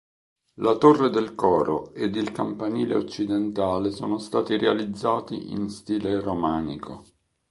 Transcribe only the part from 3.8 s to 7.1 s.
sono stati realizzati in stile romanico.